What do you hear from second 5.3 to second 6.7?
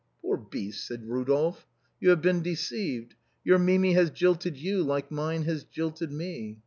has jilted me.